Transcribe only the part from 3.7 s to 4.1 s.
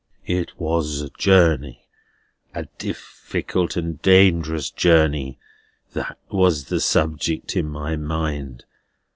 and